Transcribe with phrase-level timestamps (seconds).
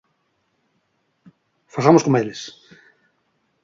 [1.73, 2.41] Fagamos como eles.